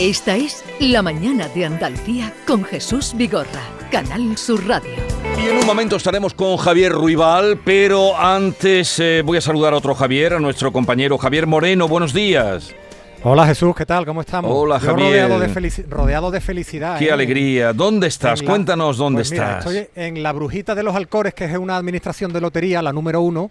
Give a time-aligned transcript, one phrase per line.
[0.00, 4.92] Esta es La Mañana de Andalucía con Jesús Vigorra, Canal Sur Radio.
[5.38, 9.76] Y en un momento estaremos con Javier Ruibal, pero antes eh, voy a saludar a
[9.76, 11.86] otro Javier, a nuestro compañero Javier Moreno.
[11.86, 12.74] Buenos días.
[13.22, 14.06] Hola Jesús, ¿qué tal?
[14.06, 14.50] ¿Cómo estamos?
[14.54, 15.28] Hola Javier.
[15.28, 16.98] Rodeado de, felici- rodeado de felicidad.
[16.98, 17.12] Qué ¿eh?
[17.12, 17.74] alegría.
[17.74, 18.40] ¿Dónde estás?
[18.40, 19.74] La- Cuéntanos dónde Pues mira, estás.
[19.74, 23.20] Estoy en la Brujita de los Alcores, que es una administración de lotería, la número
[23.20, 23.50] uno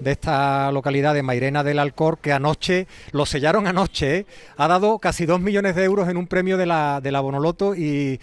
[0.00, 4.26] de esta localidad de Mairena del Alcor, que anoche, lo sellaron anoche, ¿eh?
[4.56, 7.74] ha dado casi dos millones de euros en un premio de la, de la Bonoloto
[7.74, 8.20] y...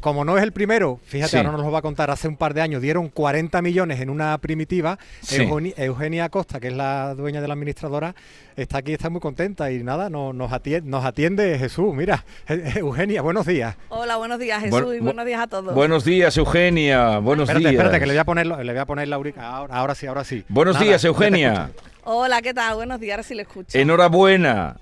[0.00, 1.36] Como no es el primero, fíjate, Sí.
[1.36, 4.10] ahora nos lo va a contar, hace un par de años dieron 40 millones en
[4.10, 4.98] una primitiva.
[5.22, 5.36] Sí.
[5.42, 8.12] Eugeni- Eugenia Costa, que es la dueña de la administradora,
[8.56, 11.94] está aquí, está muy contenta y nada, no- nos, atiende, nos atiende Jesús.
[11.94, 12.24] Mira,
[12.76, 13.76] Eugenia, buenos días.
[13.88, 15.72] Hola, buenos días Jesús y bu- buenos días a todos.
[15.74, 17.18] Buenos días, Eugenia.
[17.18, 17.72] Buenos espérate, días.
[17.74, 19.16] espérate, que le voy a poner, le voy a poner la.
[19.16, 20.44] Ahora, ahora sí, ahora sí.
[20.48, 21.70] Buenos Nada, días, Eugenia.
[22.02, 22.74] Hola, ¿qué tal?
[22.74, 23.78] Buenos días, ahora sí le escucho.
[23.78, 24.76] Enhorabuena.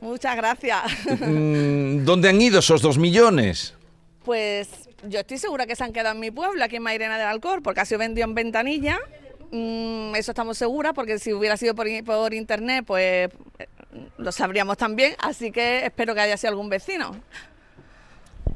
[0.00, 0.82] Muchas gracias.
[1.20, 3.74] Mm, ¿Dónde han ido esos dos millones?
[4.24, 7.28] Pues yo estoy segura que se han quedado en mi pueblo, aquí en Mairena del
[7.28, 8.98] Alcor, porque ha sido vendido en ventanilla.
[9.50, 13.66] Mm, eso estamos seguras, porque si hubiera sido por, por internet, pues eh,
[14.18, 15.14] lo sabríamos también.
[15.20, 17.14] Así que espero que haya sido algún vecino.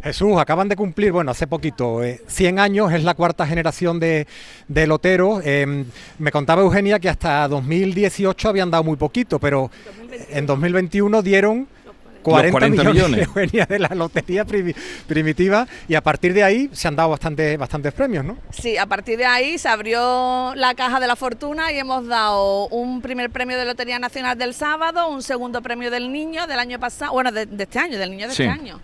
[0.03, 4.29] Jesús, acaban de cumplir, bueno, hace poquito, eh, 100 años, es la cuarta generación de,
[4.69, 5.43] de loteros.
[5.45, 5.85] Eh,
[6.19, 9.71] me contaba Eugenia que hasta 2018 habían dado muy poquito, pero
[10.31, 11.69] en 2021 dieron
[12.23, 13.29] 40, 40 millones,
[13.69, 14.75] de la lotería primi-
[15.07, 18.37] primitiva y a partir de ahí se han dado bastante, bastantes premios, ¿no?
[18.51, 22.69] Sí, a partir de ahí se abrió la caja de la fortuna y hemos dado
[22.69, 26.79] un primer premio de Lotería Nacional del sábado, un segundo premio del niño del año
[26.79, 28.43] pasado, bueno, de, de este año, del niño de Sí.
[28.45, 28.81] este año.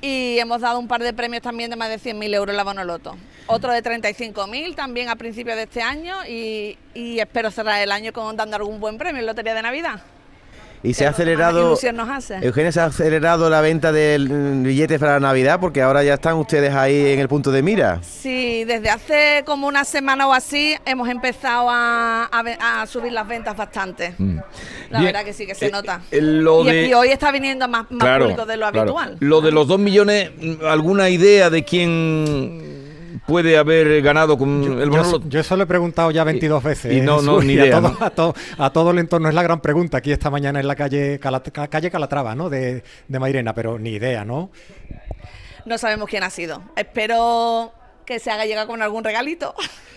[0.00, 2.62] Y hemos dado un par de premios también de más de 100.000 euros en la
[2.62, 3.16] Bonoloto.
[3.48, 8.12] Otro de 35.000 también a principios de este año y, y espero cerrar el año
[8.12, 10.00] con dando algún buen premio en Lotería de Navidad.
[10.82, 12.36] Y se ha acelerado, nos hace.
[12.42, 16.14] Eugenia, se ha acelerado la venta del mm, billetes para la Navidad porque ahora ya
[16.14, 18.00] están ustedes ahí en el punto de mira.
[18.02, 23.12] Sí, desde hace como una semana o así hemos empezado a, a ve- a subir
[23.12, 24.14] las ventas bastante.
[24.18, 24.36] Mm.
[24.90, 26.00] La Bien, verdad que sí, que se eh, nota.
[26.10, 28.80] eh, lo y, de- y hoy está viniendo más, más Claro, público de lo claro.
[28.98, 29.16] habitual.
[29.20, 32.77] Lo de los dos millones, mm, ¿alguna idea de quién
[33.28, 35.28] puede haber ganado con el Yo, Bonoloto?
[35.28, 36.92] yo eso lo he preguntado ya 22 veces.
[36.92, 37.98] y ¿eh, no- no, ni Y a idea, todo, ¿no?
[38.06, 40.74] a, todo, a todo el entorno es la gran pregunta aquí esta mañana en la
[40.74, 41.20] calle,
[41.70, 42.50] calle Calatrava, ¿no?
[42.50, 44.50] De, de Mairena, pero ni idea, ¿no?
[45.64, 46.62] No sabemos quién ha sido.
[46.76, 47.72] Espero
[48.06, 49.54] que se haga llegar con algún regalito.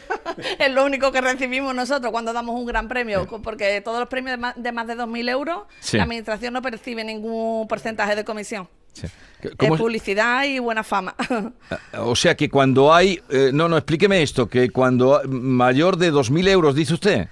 [0.59, 4.33] es lo único que recibimos nosotros cuando damos un gran premio, porque todos los premios
[4.33, 5.95] de más de, más de 2.000 euros, Sí.
[5.97, 8.67] la administración no percibe ningún porcentaje de comisión.
[8.93, 9.07] Sí.
[9.41, 11.15] Es ¿Cómo- publicidad y buena fama.
[11.97, 13.19] O sea que cuando hay...
[13.29, 17.27] eh, no, no, explíqueme esto, que cuando mayor de 2.000 euros, dice usted.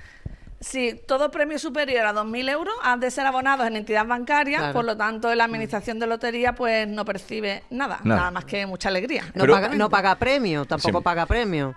[0.62, 4.74] Sí, todo premio superior a 2.000 euros han de ser abonados en entidad bancaria, Claro.
[4.74, 8.20] por lo tanto la administración de lotería pues no percibe nada, Nada.
[8.20, 9.24] nada, más que mucha alegría.
[9.36, 11.04] No, Pero- paga, no paga premio, tampoco Sí.
[11.04, 11.76] paga premio.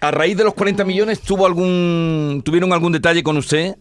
[0.00, 3.74] A raíz de los 40 millones, ¿tuvo algún, ¿tuvieron algún detalle con usted?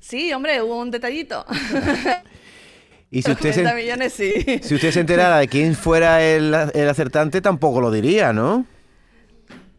[0.00, 1.44] Sí, hombre, hubo un detallito.
[3.10, 4.60] Y si usted, 40 se, millones sí.
[4.62, 8.66] si usted se enterara de quién fuera el, el acertante, tampoco lo diría, ¿no?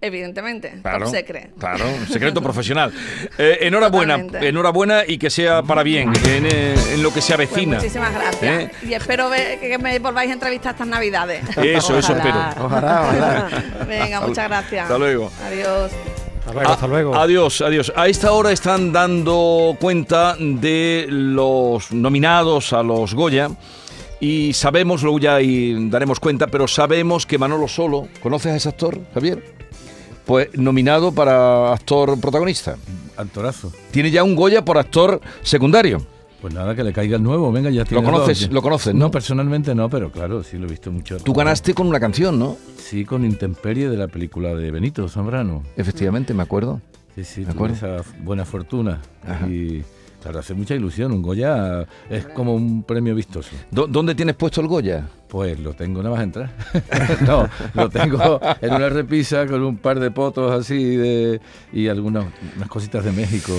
[0.01, 1.51] Evidentemente, top secret.
[1.59, 2.93] Claro, secreto profesional.
[3.37, 4.47] Eh, enhorabuena, Totalmente.
[4.47, 7.75] enhorabuena y que sea para bien en, eh, en lo que se Pues avecina.
[7.77, 8.43] muchísimas gracias.
[8.43, 8.71] ¿Eh?
[8.87, 11.43] Y espero ver- que me volváis a entrevistar estas navidades.
[11.57, 12.39] Eso, eso espero.
[12.61, 13.49] Ojalá, ojalá.
[13.89, 14.83] Venga, muchas gracias.
[14.83, 15.29] hasta luego.
[15.45, 15.91] Adiós.
[16.49, 17.15] Hasta luego, hasta Ah, luego.
[17.15, 17.93] Adiós, adiós.
[17.95, 23.49] A esta hora están dando cuenta de los nominados a los Goya.
[24.19, 28.69] Y sabemos, luego ya y daremos cuenta, pero sabemos que Manolo Solo, ¿conoces a ese
[28.69, 29.55] actor, Javier?
[30.25, 32.75] Pues nominado para actor protagonista.
[33.15, 33.71] Actorazo.
[33.91, 36.05] Tiene ya un Goya por actor secundario.
[36.41, 38.51] Pues nada, que le caiga el nuevo, venga, ya tiene conoces- dos.
[38.51, 39.01] lo conoces, no?
[39.05, 41.17] No, personalmente no, pero claro, sí lo he visto mucho.
[41.17, 42.55] Tú ganaste con una canción, ¿no?
[42.77, 45.63] Sí, con Intemperie de la película de Benito Zambrano.
[45.75, 46.81] Efectivamente, me acuerdo.
[47.15, 47.75] Sí, sí, tuve acuerdo.
[47.75, 49.01] esa buena fortuna.
[49.27, 49.47] Ajá.
[49.49, 49.83] Y
[50.23, 51.11] claro, hace mucha ilusión.
[51.11, 53.49] Un Goya es como un premio vistoso.
[53.69, 55.09] ¿Dó- ¿Dónde tienes puesto el Goya?
[55.27, 56.51] Pues lo tengo nada más entrar.
[57.27, 61.41] no, lo tengo en una repisa con un par de fotos así de,
[61.73, 62.25] y algunas
[62.55, 63.51] unas cositas de México.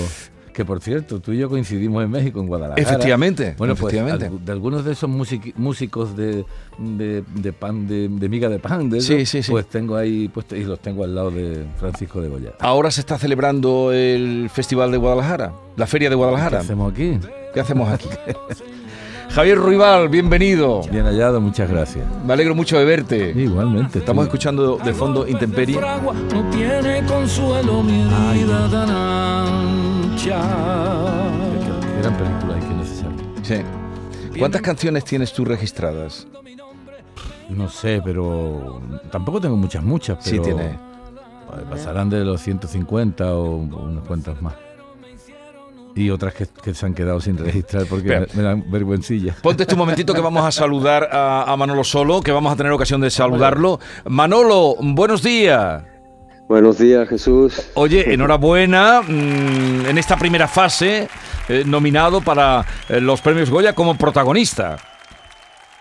[0.53, 2.81] Que por cierto, tú y yo coincidimos en México, en Guadalajara.
[2.81, 4.29] Efectivamente, Bueno, pues efectivamente.
[4.29, 5.09] algu- de algunos de esos
[5.55, 6.45] músicos de,
[6.77, 9.51] de, de pan, de, de miga de pan, de Sí, sí, sí.
[9.51, 12.51] pues tengo ahí puestos y los tengo al lado de Francisco de Goya.
[12.59, 16.59] Ahora se está celebrando el Festival de Guadalajara, la Feria de ¿Qué Guadalajara.
[16.59, 17.17] hacemos aquí?
[17.53, 18.07] ¿Qué hacemos aquí?
[19.33, 20.81] Javier Ruibal, bienvenido.
[20.91, 22.05] Bien hallado, muchas gracias.
[22.25, 23.31] Me alegro mucho de verte.
[23.35, 23.99] Igualmente.
[23.99, 25.79] Estamos escuchando de fondo Intemperie.
[25.79, 30.37] no tiene consuelo mi vida tan ancha.
[32.01, 33.17] Gran película y qué necesario.
[33.43, 34.37] Sí.
[34.39, 36.27] ¿Cuántas canciones tienes tú registradas?
[37.49, 38.81] No sé, pero
[39.11, 40.77] tampoco tengo muchas, muchas, Sí, pero tiene.
[41.47, 44.55] pues, pasarán de los 150 o unas cuantas más.
[45.95, 49.35] Y otras que, que se han quedado sin registrar porque me, me dan vergüencilla.
[49.41, 52.71] Ponte este momentito que vamos a saludar a, a Manolo Solo, que vamos a tener
[52.71, 53.79] ocasión de saludarlo.
[54.05, 55.83] Manolo, buenos días.
[56.51, 57.61] Buenos días, Jesús.
[57.75, 61.07] Oye, enhorabuena mm, en esta primera fase,
[61.47, 64.77] eh, nominado para eh, los premios Goya como protagonista.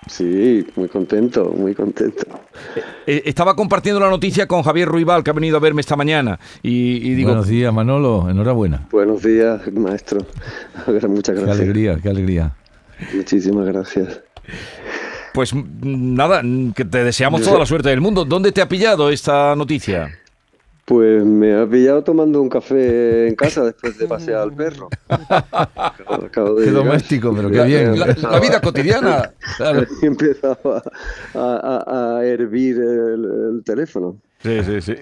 [0.06, 2.26] Sí, muy contento, muy contento.
[3.06, 6.38] Eh, estaba compartiendo la noticia con Javier Ruibal, que ha venido a verme esta mañana,
[6.62, 8.28] y, y digo, Buenos días, Manolo.
[8.30, 8.88] Enhorabuena.
[8.90, 10.20] Buenos días, maestro.
[10.86, 11.60] Muchas Qué gracias.
[11.60, 12.52] alegría, qué alegría.
[13.14, 14.20] Muchísimas gracias.
[15.32, 16.42] pues nada,
[16.74, 18.24] que te deseamos toda la suerte del mundo.
[18.24, 20.10] ¿Dónde te ha pillado esta noticia?
[20.90, 24.88] Pues me ha pillado tomando un café en casa después de pasear al perro.
[25.08, 26.84] Acabo- acabo de Qué llegar.
[26.84, 27.96] doméstico, pero qué bien.
[27.96, 29.32] La, la vida cotidiana.
[29.56, 29.86] Claro.
[30.02, 30.82] Empezaba
[31.32, 34.16] a, a- a hervir el, el teléfono.
[34.42, 34.94] Sí, sí, sí.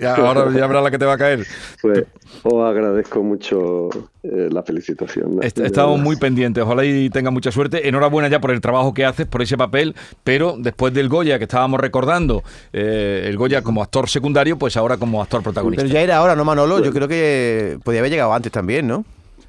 [0.00, 1.44] Ya, ahora ya verás la que te va a caer.
[1.82, 2.04] Pues
[2.44, 3.88] os agradezco mucho
[4.22, 5.42] eh, la felicitación.
[5.42, 7.88] Est- Estamos muy pendientes, ojalá y tenga mucha suerte.
[7.88, 11.44] Enhorabuena ya por el trabajo que haces, por ese papel, pero después del Goya que
[11.44, 12.42] estábamos recordando,
[12.72, 15.82] eh, el Goya como actor secundario, pues ahora como actor protagonista.
[15.82, 16.80] Pero ya era ahora, ¿no, Manolo?
[16.82, 19.04] Yo creo que podía haber llegado antes también, ¿no?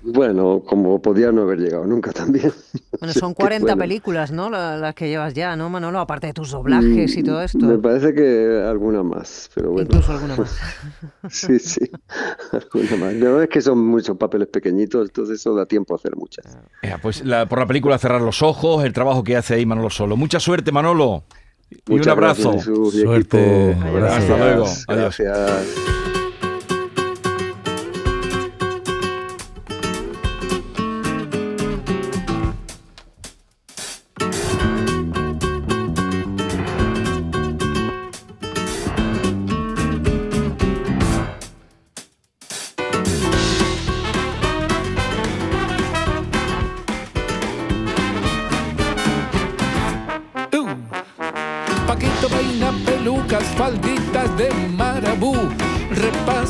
[0.07, 2.53] Bueno, como podía no haber llegado nunca también.
[2.99, 3.79] Bueno, son que 40 bueno.
[3.79, 4.49] películas, ¿no?
[4.51, 5.99] La- Las que llevas ya, ¿no, Manolo?
[5.99, 7.57] Aparte de tus doblajes y todo esto.
[7.57, 9.87] Mm, Me parece que alguna más, pero bueno.
[9.89, 10.55] Incluso alguna más.
[11.31, 11.89] Sí, sí,
[12.51, 13.13] alguna más.
[13.15, 16.45] No, es que son muchos papeles pequeñitos, entonces eso da tiempo a hacer muchas.
[16.83, 19.89] Ya, pues la- por la película Cerrar los Ojos, el trabajo que hace ahí Manolo
[19.89, 20.15] Solo.
[20.17, 21.23] Mucha suerte, Manolo.
[21.71, 22.51] Y un Muchas abrazo.
[22.51, 23.73] gracias, Jesús y Suerte.
[23.83, 24.15] Abrazo.
[24.17, 24.65] Hasta luego.
[24.87, 25.17] Adiós.
[25.17, 26.04] Gracias.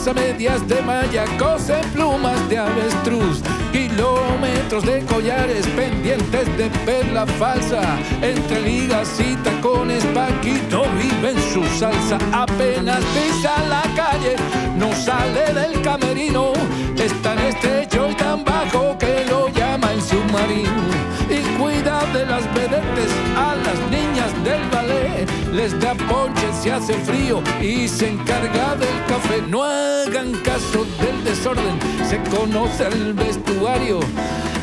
[0.06, 3.42] Repasa medias de malla, cose plumas de avestruz.
[3.72, 7.82] Kilómetros de collares pendientes de perla falsa.
[8.22, 12.20] Entre ligas y tacones, Paquito vive en su salsa.
[12.32, 14.36] Apenas pisa la calle,
[14.78, 16.54] no sale del camerino.
[16.98, 20.84] Es tan estrecho y tan bajo que lo llama el submarino.
[21.32, 24.05] Y cuida de las vedetes a las niñas
[24.46, 25.28] del ballet.
[25.52, 29.42] Les da ponche si hace frío y se encarga del café.
[29.50, 31.78] No hagan caso del desorden,
[32.08, 34.00] se conoce el vestuario.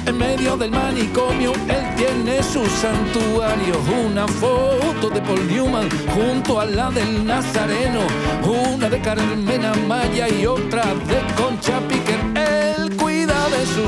[0.06, 3.74] En medio del manicomio, él tiene su santuario.
[4.06, 8.00] Una foto de Paul Newman junto a la del Nazareno.
[8.74, 11.80] Una de Carmen Amaya y otra de Concha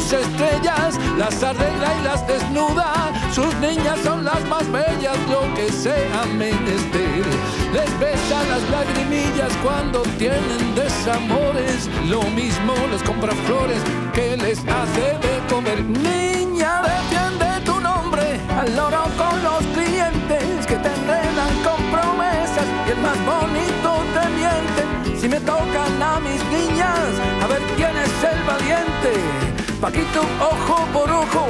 [0.04, 3.12] sus estrellas, las arregla y las desnuda.
[3.32, 7.24] Sus niñas son las más bellas, lo que sea menester.
[7.72, 11.88] Les besa las lagrimillas cuando tienen desamores.
[12.08, 13.80] Lo mismo les compra flores
[14.12, 15.82] que les hace de comer.
[15.82, 22.90] Niña, defiende tu nombre al loro con los clientes que te enredan con promesas y
[22.90, 25.18] el más bonito te miente.
[25.18, 27.08] Si me tocan a mis niñas,
[27.42, 29.53] a ver quién es el valiente.
[29.84, 31.46] Paquito, ojo por ojo,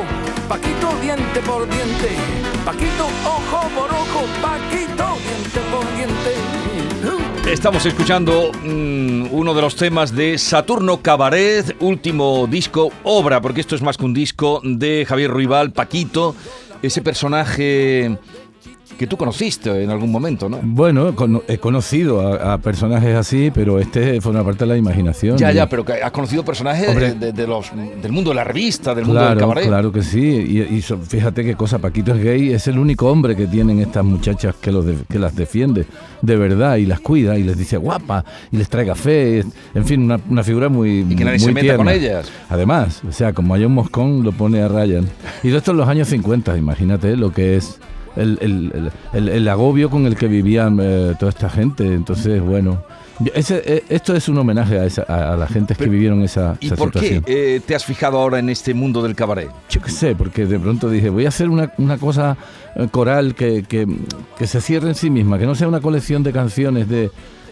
[0.49, 2.17] Paquito, diente por diente.
[2.65, 7.53] Paquito, ojo por ojo, Paquito, diente por diente.
[7.53, 13.77] Estamos escuchando mm, uno de los temas de Saturno Cabaret, último disco, obra, porque esto
[13.77, 16.35] es más que un disco, de Javier Ruibal, Paquito,
[16.83, 18.19] ese personaje
[18.99, 20.61] que tú conociste en algún momento, ¿no?
[20.63, 21.15] Bueno,
[21.49, 25.37] he conocido a, a personajes así, pero este forma parte de la imaginación.
[25.39, 27.71] Ya, Y- ya, pero que has conocido personajes de, de los,
[28.03, 29.67] del mundo de la revista, del mundo del Claro, cabaret.
[29.67, 30.21] claro que sí.
[30.21, 33.81] Y, y so- fíjate qué cosa, Paquito es gay, es el único hombre que tienen
[33.81, 35.87] estas muchachas que, los de- que las defiende
[36.23, 39.45] de verdad y las cuida y les dice guapa y les trae café.
[39.75, 41.01] En fin, una, una figura muy.
[41.01, 42.31] Y que nadie muy se meta con ellas.
[42.49, 45.07] Además, o sea, como hay un moscón, lo pone a Ryan.
[45.43, 47.79] Y todo esto en los años 50, imagínate lo que es.
[48.17, 51.85] El, el- el- el- agobio con el que vivían eh, toda esta gente.
[51.95, 52.83] Entonces, bueno,
[53.35, 56.57] ese- eh, esto es un homenaje a, esa- a, a la gente que vivieron esa,
[56.61, 59.51] ¿Y esa por qué eh, te has fijado ahora en este mundo del cabaret?
[59.69, 62.37] Yo qué sé, porque de pronto dije, voy a hacer una, una cosa
[62.91, 63.87] coral que, que-
[64.39, 67.11] que se cierre en sí misma, que no sea una colección de canciones de,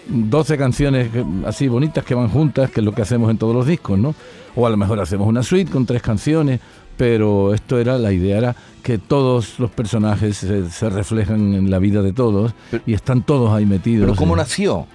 [0.09, 1.11] 12 canciones
[1.47, 4.17] así bonitas que van juntas, que es lo que hacemos en todos los discos, ¿no?
[4.57, 6.59] O a lo mejor hacemos una suite con tres canciones,
[6.97, 11.79] pero esto era, la idea era que todos los personajes se, se reflejan en la
[11.79, 12.53] vida de todos
[12.87, 14.07] y están todos ahí metidos.
[14.07, 14.87] ¿Pero cómo en- nació?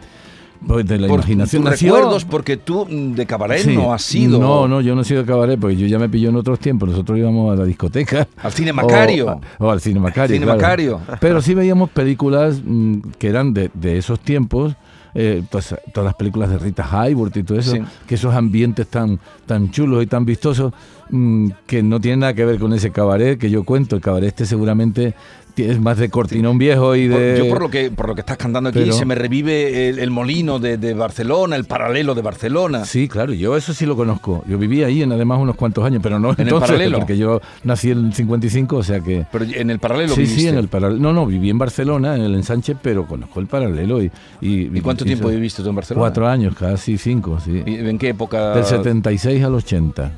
[0.65, 1.93] pues de la Por imaginación tus nació.
[1.95, 3.75] recuerdos, porque tú mm, de cabaret Sí.
[3.75, 4.39] no has sido...
[4.39, 6.57] No, no, yo no he sido de cabaret, porque yo ya me pilló en otros
[6.59, 6.89] tiempos.
[6.89, 8.27] Nosotros íbamos a la discoteca.
[8.41, 9.39] Al cine Macario.
[9.59, 10.33] O, o al cine Macario.
[10.35, 10.59] Cine claro.
[10.59, 11.01] Macario.
[11.21, 14.73] Pero sí veíamos películas mm, que eran de, de esos tiempos.
[15.13, 17.81] eh, pues, todas las películas de Rita Hayworth y todo eso, Sí.
[18.07, 20.73] que esos ambientes tan, tan chulos y tan vistosos,
[21.09, 23.95] mm, que no tienen nada que ver con ese cabaret que yo cuento.
[23.95, 25.13] El cabaret este seguramente
[25.57, 27.35] es más de cortinón viejo y de...
[27.39, 29.97] yo por lo que por lo que estás cantando aquí Pero- se me revive el,
[29.97, 32.85] el molino de, de Barcelona, el paralelo de Barcelona.
[32.85, 34.43] Sí, claro, yo eso sí lo conozco.
[34.47, 36.99] Yo viví ahí en además unos cuantos años, pero no ¿En el paralelo?
[36.99, 39.25] porque yo nací en el 55, o sea que...
[39.31, 40.41] Pero en el paralelo Sí, viviste.
[40.41, 41.01] sí, en el paralelo.
[41.01, 44.03] No, no, viví en Barcelona, en el ensanche, pero conozco el paralelo.
[44.03, 44.11] ¿Y,
[44.41, 46.01] y, ¿Y cuánto tiempo viviste tú en Barcelona?
[46.01, 47.63] Cuatro años, casi cinco, sí.
[47.65, 48.53] ¿Y ¿En qué época?
[48.53, 50.11] Del 76 al 80.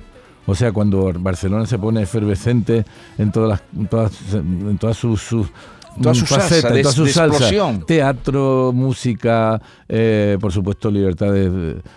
[0.49, 2.85] O sea, cuando Barcelona se pone efervescente
[3.17, 5.47] en todas las, en todas, en todas sus, sus
[6.01, 7.17] Toda su salsa, de- de salsas.
[7.27, 7.83] explosión.
[7.85, 11.51] Teatro, música, eh, por supuesto libertades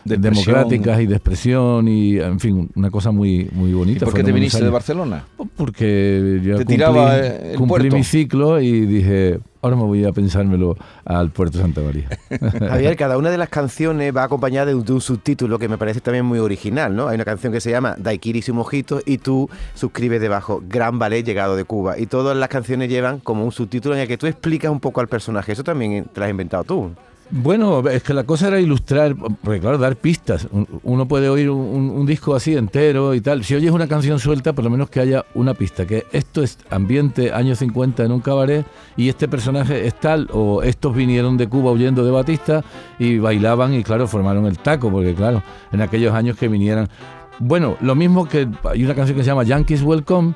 [0.04, 4.04] De democráticas y de expresión y, en fin, una cosa muy, muy ¿Y bonita.
[4.06, 4.70] por qué te viniste de.
[4.70, 5.24] Barcelona?
[5.56, 7.96] Porque yo Te cumplí, tiraba, el cumplí puerto.
[7.96, 12.08] mi ciclo y dije, ahora me voy a pensármelo al puerto Santa María.
[12.68, 16.26] Javier, cada una de las canciones va acompañada de un, subtítulo que me parece también
[16.26, 17.08] muy original, ¿no?
[17.08, 21.24] Hay una canción que se llama Daiquiris y Mojitos y tú suscribes debajo Gran Ballet
[21.24, 21.98] llegado de Cuba.
[21.98, 25.00] Y todas las canciones llevan como un subtítulo en el que tú explicas un poco
[25.00, 25.52] al personaje.
[25.52, 26.90] Eso también te lo has inventado tú.
[27.34, 30.46] Bueno, es que la cosa era ilustrar, porque claro, dar pistas.
[30.52, 33.42] Un- Uno puede oír un, un- un disco así entero y tal.
[33.42, 36.58] Si oyes una canción suelta, por lo menos que haya una pista, que esto es
[36.68, 38.66] ambiente años 50 en un cabaret
[38.98, 42.62] y este personaje es tal, o estos vinieron de Cuba huyendo de Batista
[42.98, 46.90] y bailaban y claro, formaron el taco, porque claro, en aquellos años que vinieran...
[47.38, 50.34] Bueno, lo mismo que hay una canción que se llama Yankees Welcome,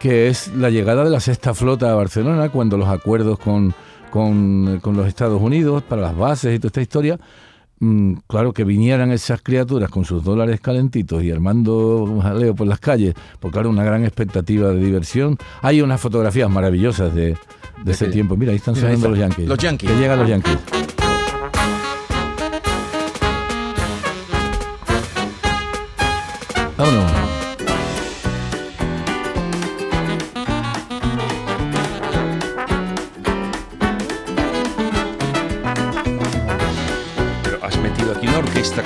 [0.00, 3.72] que es la llegada de la sexta flota a Barcelona, cuando los acuerdos con,
[4.14, 7.18] con, con los Estados Unidos para las bases y toda esta historia,
[7.80, 12.68] mm, claro que vinieran esas criaturas con sus dólares calentitos y armando un jaleo por
[12.68, 15.36] las calles, pues claro, una gran expectativa de diversión.
[15.62, 17.36] Hay unas fotografías maravillosas de,
[17.84, 18.36] de ese tiempo.
[18.36, 19.08] Mira, ahí están Mira, ahí sonando está.
[19.08, 19.48] los Yankees.
[19.48, 19.90] Los Yankees.
[19.90, 20.58] Que llegan los Yankees.
[26.76, 27.33] Vámonos.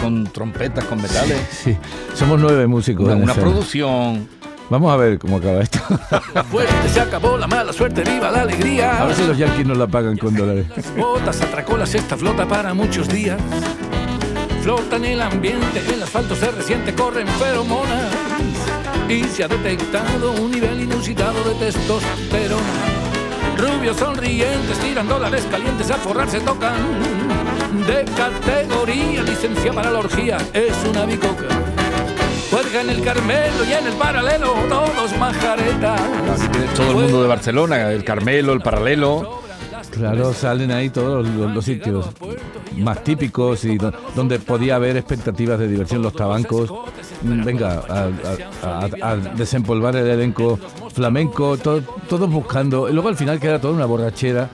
[0.08, 1.36] Con trompetas, con metales.
[1.50, 1.76] Sí,
[2.14, 3.04] somos nueve músicos.
[3.04, 4.26] Una, una producción.
[4.70, 5.78] Vamos a ver cómo acaba esto.
[6.50, 9.02] Fuerte se acabó la mala suerte, viva la alegría.
[9.02, 10.66] A ver si los Yankees nos la pagan con dólares.
[10.96, 13.38] botas atracó la sexta flota para muchos días.
[14.62, 18.10] Flota en el ambiente, el asfalto se resiente, corren feromonas.
[19.10, 22.62] Y se ha detectado un nivel inusitado de testosterona.
[23.58, 26.76] Rubios sonrientes tiran dólares calientes a forrarse tocan.
[27.88, 31.46] De categoría, licencia para la orgía, es una bicoca.
[32.50, 36.00] Juega en el Carmelo y en el paralelo, todos majaretas.
[36.76, 39.40] Todo el mundo de Barcelona, el Carmelo, el Paralelo.
[39.90, 42.06] Claro, salen ahí todos los, sitios
[42.76, 46.70] más típicos y do- donde podía haber expectativas de diversión, los tabancos.
[47.22, 48.08] Mm, Venga, a,
[48.66, 50.58] a- a- a desempolvar el elenco
[50.92, 52.88] flamenco, todo- todos buscando.
[52.88, 54.48] Y luego al final queda toda una borrachera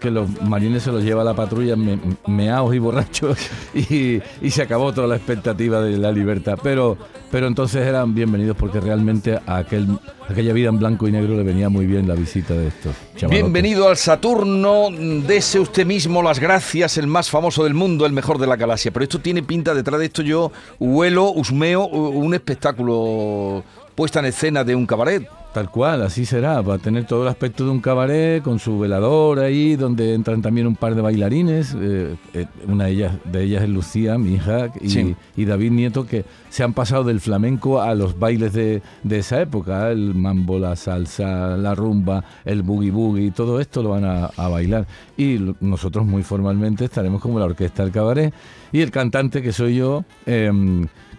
[0.00, 3.38] que los marines se los lleva la patrulla me- meaos y borrachos
[3.74, 6.58] y, y se acabó toda la expectativa de la libertad.
[6.62, 6.96] Pero,
[7.30, 9.86] pero entonces eran bienvenidos porque realmente a aquel,
[10.28, 13.30] aquella vida en blanco y negro le venía muy bien la visita de estos chavalotes.
[13.42, 14.88] Bienvenido al Saturno,
[15.26, 18.90] dese usted mismo las gracias, el más famoso del mundo, el mejor de la galaxia.
[18.92, 24.64] Pero esto tiene pinta, detrás de esto yo huelo, husmeo, un espectáculo puesta en escena
[24.64, 25.26] de un cabaret.
[25.52, 28.78] Tal cual, así será, va a tener todo el aspecto de un cabaret con su
[28.78, 33.42] velador ahí, donde entran también un par de bailarines, eh, eh, una de ellas, de
[33.44, 35.14] ellas es Lucía, mi hija, y, Sí.
[35.36, 39.42] y David Nieto, que se han pasado del flamenco a los bailes de, de esa
[39.42, 44.30] época, el mambo, la salsa, la rumba, el boogie boogie, todo esto lo van a,
[44.34, 44.86] a bailar.
[45.18, 48.32] Y nosotros muy formalmente estaremos como la orquesta del cabaret,
[48.72, 50.02] y el cantante que soy yo...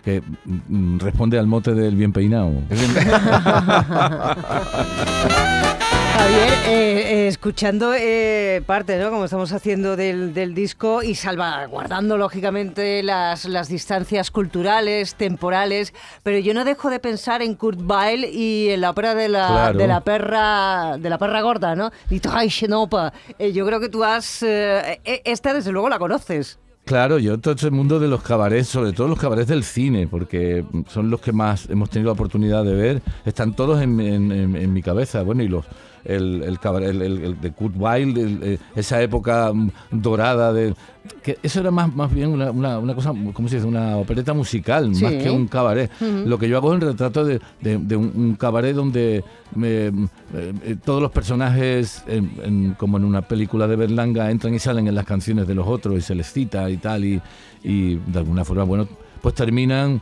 [0.04, 2.52] que mm, responde al mote del bien peinado.
[6.14, 9.10] Javier, eh, eh, escuchando eh, parte, ¿no?
[9.10, 16.38] Como estamos haciendo del, del disco y salvaguardando, lógicamente, las, las distancias culturales, temporales, pero
[16.40, 19.78] yo no dejo de pensar en Kurt Weill y en la ópera de la, Claro.
[19.80, 21.92] de la perra de la perra gorda, ¿no?
[23.40, 24.44] Eh, yo creo que tú has...
[24.44, 26.60] eh, esta, desde luego, la conoces.
[26.86, 30.66] Claro, yo todo ese mundo de los cabarets, sobre todo los cabarets del cine, porque
[30.90, 34.56] son los que más hemos tenido la oportunidad de ver, están todos en, en- en-
[34.58, 35.24] en mi cabeza.
[35.24, 35.66] Bueno, y los
[36.06, 40.74] el, el cabaret el, el- de Kurt Weill, eh, esa época mm, dorada de
[41.22, 43.68] que eso era más, más bien una, una, una cosa, ¿cómo se dice?
[43.68, 45.92] Una opereta musical, más que un cabaret.
[46.26, 49.88] Lo que yo hago es un retrato de, de- de un, un cabaret donde me-
[49.88, 49.92] eh,
[50.34, 54.88] eh, todos los personajes, en- en- como en una película de Berlanga, entran y salen
[54.88, 57.22] en las canciones de los otros y se les cita y tal, y,
[57.64, 58.88] y de alguna forma, bueno,
[59.22, 60.02] pues terminan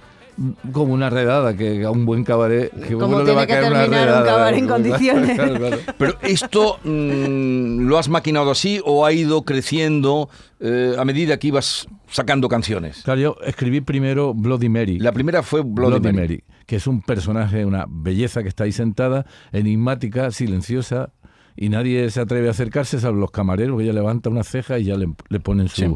[0.71, 3.53] como una redada, que a un buen cabaret, que Como uno le va a que
[3.53, 4.25] caer una terminar un redada.
[4.25, 5.35] cabaret en Claro, condiciones.
[5.37, 5.77] claro, claro.
[5.97, 10.29] Pero esto mm, lo has maquinado así o ha ido creciendo
[10.59, 13.01] eh, a medida que ibas sacando canciones.
[13.03, 14.99] Claro, yo escribí primero Bloody Mary.
[14.99, 16.27] La primera fue Bloody, Bloody Mary.
[16.27, 21.11] Mary, que es un personaje, una belleza que está ahí sentada, enigmática, silenciosa,
[21.55, 24.85] y nadie se atreve a acercarse, salvo los camareros, que ella levanta una ceja y
[24.85, 25.93] ya le, le ponen su, Sí.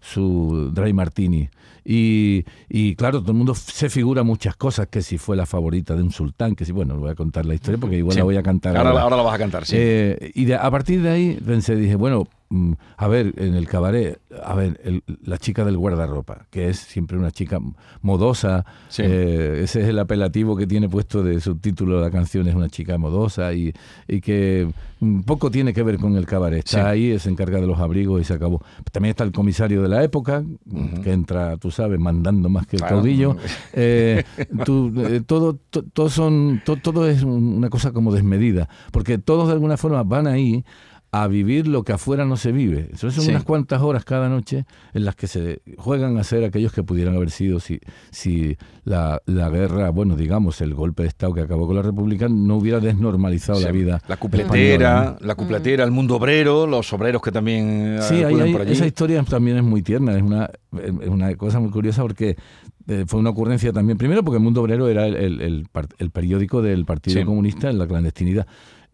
[0.00, 1.48] su dry martini.
[1.84, 5.94] Y, y claro, todo el mundo se figura muchas cosas, que si fue la favorita
[5.94, 8.18] de un sultán, que si, bueno, no voy a contar la historia porque igual Sí.
[8.20, 9.02] la voy a cantar Ahora, ahora.
[9.02, 9.76] ahora la vas a cantar, sí.
[9.78, 12.26] Eh, y de- a partir de ahí pensé, dije, bueno,
[12.96, 17.18] a ver, en el cabaret, a ver, el- la chica del guardarropa, que es siempre
[17.18, 17.58] una chica
[18.02, 19.02] modosa, Sí.
[19.04, 22.68] eh, ese es el apelativo que tiene puesto de subtítulo de la canción, es una
[22.68, 23.72] chica modosa y,
[24.06, 24.68] y que
[25.00, 26.60] mm, poco tiene que ver con el cabaret.
[26.60, 26.86] Está Sí.
[27.12, 28.62] ahí, se encarga de los abrigos y se acabó.
[28.92, 30.44] También está el comisario de la época,
[31.02, 32.96] que entra, tú sabes, mandando más que el Claro.
[32.96, 33.36] caudillo.
[33.76, 34.22] Eh,
[34.64, 39.18] tú, eh, todo, to- todo, son, to- todo es un- una cosa como desmedida, porque
[39.18, 40.64] todos de alguna forma van ahí
[41.16, 42.90] a vivir lo que afuera no se vive.
[42.92, 43.30] Eso son Sí.
[43.30, 47.14] unas cuantas horas cada noche en las que se juegan a ser aquellos que pudieran
[47.14, 47.78] haber sido si,
[48.10, 52.26] si la, la guerra, bueno, digamos, el golpe de Estado que acabó con la República
[52.28, 54.02] no hubiera desnormalizado la vida.
[54.08, 58.24] La española, cupletera, la cupletera, el mundo obrero, los obreros que también eh, Sí, ahí-
[58.24, 58.72] acuden ahí- por allí.
[58.72, 60.50] esa historia también es muy tierna, es una,
[60.82, 62.36] es una cosa muy curiosa porque
[62.88, 65.88] eh, fue una ocurrencia también, primero porque el Mundo Obrero era el, el- el par-
[65.98, 67.24] el periódico del Partido Sí.
[67.24, 68.46] Comunista en la clandestinidad,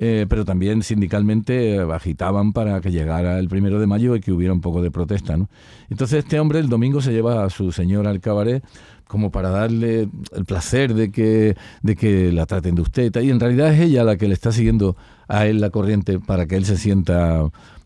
[0.02, 4.52] eh, pero también sindicalmente agitaban para que llegara el primero de mayo y que hubiera
[4.54, 5.36] un poco de protesta.
[5.36, 5.48] ¿no?
[5.90, 8.64] Entonces este hombre el domingo se lleva a su señora al cabaret
[9.06, 13.14] como para darle el placer de que, de que la traten de usted.
[13.22, 14.96] Y en realidad es ella la que le está siguiendo
[15.28, 17.42] a él la corriente para que él se sienta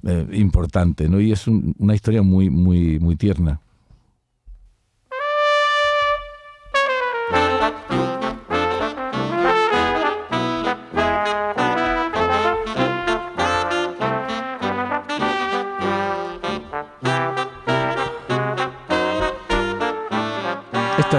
[0.07, 1.19] eh, importante, ¿no?
[1.21, 3.61] Y es un- una historia muy, muy, muy tierna.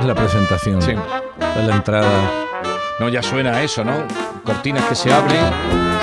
[0.06, 0.82] Es la presentación.
[0.82, 0.92] Sí.
[0.92, 2.10] Esta es la entrada.
[3.00, 3.94] No, ya suena eso, ¿no?
[4.44, 5.40] Cortinas que se abren,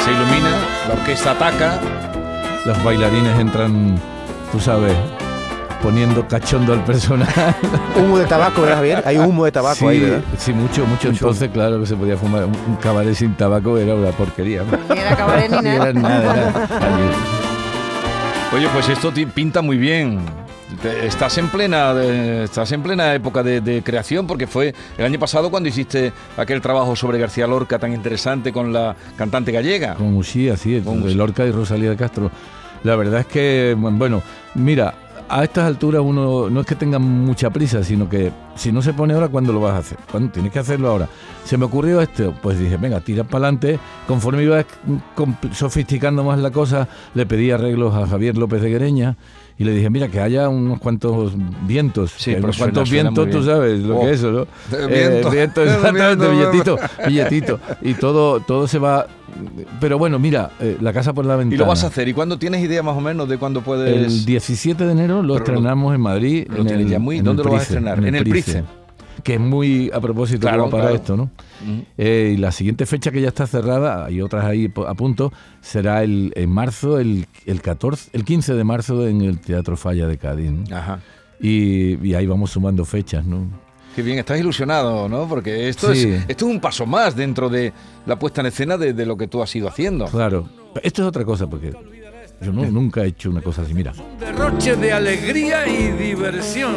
[0.05, 0.55] se iluminan,
[0.89, 1.79] la orquesta ataca.
[2.67, 3.99] Los bailarines entran,
[4.51, 4.95] tú sabes,
[5.83, 7.55] poniendo cachondo al personaje.
[7.97, 9.03] Humo de tabaco, ¿verdad, Javier?
[9.07, 10.21] Hay humo de tabaco sí, ahí, ¿verdad?
[10.37, 11.09] sí, mucho, mucho.
[11.09, 12.45] Entonces, claro que se podía fumar.
[12.45, 14.63] Un cabaret sin tabaco era una porquería.
[14.93, 15.89] Ni era cabaret ni Ni nada.
[15.91, 16.53] era nada, era-
[18.55, 20.21] Oye, pues esto pinta muy bien.
[21.03, 25.51] Estás en plena, estás en plena época de, de creación porque fue el año pasado
[25.51, 29.95] cuando hiciste aquel trabajo sobre García Lorca tan interesante con la cantante gallega.
[29.95, 31.15] Con Uxía, sí, Con de.
[31.15, 32.31] Lorca y Rosalía de Castro.
[32.85, 34.23] La verdad es que, bueno,
[34.55, 34.95] mira,
[35.29, 38.93] a estas alturas uno no es que tenga mucha prisa, sino que si no se
[38.93, 39.99] pone ahora, ¿cuándo lo vas a hacer?
[40.11, 40.33] ¿Cuándo?
[40.33, 41.09] Tienes que hacerlo ahora.
[41.45, 43.79] Se me ocurrió esto, pues dije, venga, tira para adelante.
[44.07, 44.65] Conforme iba
[45.53, 49.17] sofisticando más la cosa, le pedí arreglos a Javier López de Guereña
[49.59, 51.33] y le dije, mira, que haya unos cuantos
[51.67, 52.13] vientos.
[52.17, 54.01] Sí, unos suena- cuantos suena vientos, tú sabes lo Oh.
[54.05, 54.43] que es eso, ¿no?
[54.43, 55.31] Eh, Eh, viento.
[55.31, 57.61] viento, Viento, exactamente, billetito, billetito.
[57.83, 59.07] Y todo, todo se va.
[59.81, 61.55] Pero bueno, mira, eh, la casa por la ventana.
[61.55, 62.07] Y lo vas a hacer.
[62.09, 63.95] ¿Y cuándo tienes idea más o menos de cuándo puedes...?
[64.21, 66.47] El 17 de enero lo Pero lo- estrenamos en Madrid.
[66.49, 68.05] lo en el- ya muy- en ¿dónde el lo vas a estrenar?
[68.05, 68.63] En el Price.
[69.23, 70.97] Que es muy a propósito Claro, para claro.
[70.97, 71.31] esto, ¿no?
[71.97, 76.03] Eh, y la siguiente fecha que ya está cerrada, hay otras ahí a punto, será
[76.03, 80.19] el, en marzo, el, el 14, el 15 de marzo en el Teatro Falla de
[80.19, 80.51] Cádiz.
[80.51, 80.77] ¿no?
[80.77, 81.01] Ajá.
[81.41, 83.47] Y, y ahí vamos sumando fechas, ¿no?
[83.95, 85.29] Qué bien, estás ilusionado, ¿no?
[85.29, 86.09] Porque esto, Sí.
[86.09, 87.73] es, esto es un paso más dentro de
[88.07, 90.07] la puesta en escena de, de lo que tú has ido haciendo.
[90.07, 90.49] Claro.
[90.83, 91.73] Esto es otra cosa, porque
[92.43, 93.73] yo no- nunca he hecho una cosa así.
[93.75, 96.75] Mira, Derroche de alegría y diversión.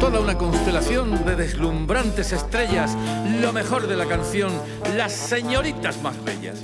[0.00, 2.96] Toda una constelación de deslumbrantes estrellas.
[3.40, 4.52] Lo mejor de la canción.
[4.96, 6.60] Las señoritas más bellas.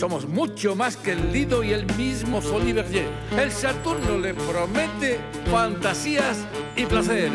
[0.00, 3.04] Somos mucho más que el Lido y el mismo Folies-Berger.
[3.38, 6.38] El Saturno le promete fantasías
[6.74, 7.30] y placer.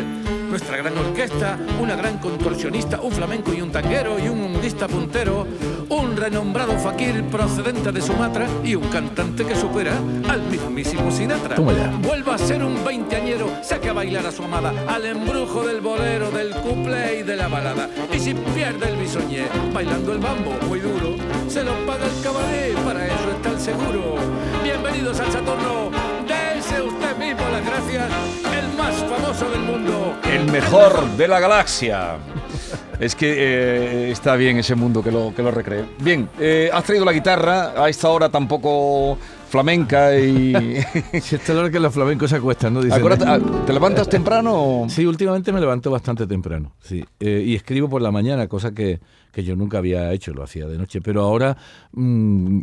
[0.49, 5.45] Nuestra gran orquesta, una gran contorsionista, un flamenco y un tanguero y un mundista puntero,
[5.89, 9.93] un renombrado fakir procedente de Sumatra y un cantante que supera
[10.27, 11.57] al mismísimo Sinatra.
[11.59, 16.31] Vuelva a ser un veinteañero, saque a bailar a su amada, al embrujo del bolero,
[16.31, 17.87] del couple y de la balada.
[18.11, 21.15] Y si pierde el bisoñé, bailando el bambo muy duro,
[21.55, 24.15] se lo paga el cabaret, para eso está el seguro.
[24.61, 25.89] Bienvenidos al Saturno,
[26.27, 28.11] dése usted mismo las gracias,
[28.59, 30.17] el más famoso del mundo.
[30.29, 32.17] El mejor de la galaxia.
[32.99, 35.85] Es que eh, está bien ese mundo que lo, que.
[35.99, 39.17] Bien, eh, has traído la guitarra, a esta hora tampoco
[39.55, 40.53] flamenca y...
[41.21, 42.81] Si esta es la hora que los flamencos se acuestan, ¿no?
[42.83, 44.51] Dicen, ah, ¿Te levantas temprano?
[44.81, 47.03] o- Sí, últimamente me levanto bastante temprano, sí.
[47.19, 48.99] Eh, y escribo por la mañana, cosa que,
[49.31, 50.99] que yo nunca había hecho, lo hacía de noche.
[51.01, 51.55] Pero ahora
[51.93, 52.59] mm,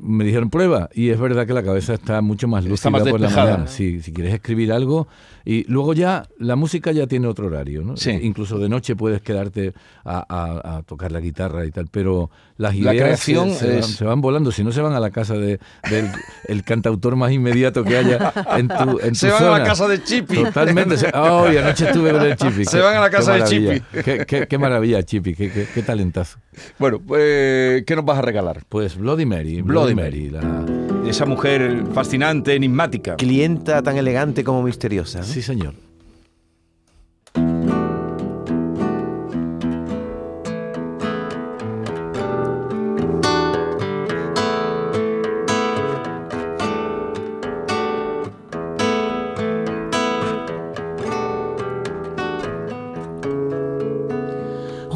[0.00, 3.02] me dijeron prueba, y es verdad que la cabeza está mucho más lúcida Está más
[3.08, 3.66] por la mañana.
[3.68, 5.06] Sí, si quieres escribir algo,
[5.44, 7.96] y luego ya la música ya tiene otro horario, ¿no?
[7.96, 8.10] Sí.
[8.10, 9.72] Incluso de noche puedes quedarte
[10.04, 13.66] a, a- a tocar la guitarra y tal, pero las La ideas creación se, se
[13.68, 15.58] van, es- se van volando, si no se van a la casa de,
[15.90, 16.08] del
[16.46, 19.88] el cantautor más inmediato que haya en tu, en tu Se van a la casa
[19.88, 20.36] de Chipi.
[20.44, 20.96] Totalmente.
[20.96, 22.64] se- Oh, y anoche estuve con el Chipi.
[22.64, 23.44] Se Qué- van a la casa de.
[23.44, 23.80] Chipi.
[24.04, 25.34] Qué, qué- qué maravilla, Chipi.
[25.34, 26.38] Qué, qué- qué talentazo.
[26.78, 28.62] Bueno, pues, ¿qué nos vas a regalar?
[28.68, 29.60] Pues Bloody Mary.
[29.62, 30.30] Bloody Bloody, Mary.
[30.30, 33.16] la- Esa mujer fascinante, enigmática.
[33.16, 35.18] Clienta tan elegante como misteriosa.
[35.18, 35.24] ¿no?
[35.24, 35.74] Sí, señor.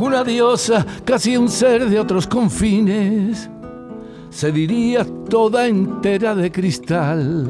[0.01, 3.51] Una diosa, casi un ser de otros confines,
[4.31, 7.47] se diría toda entera de cristal.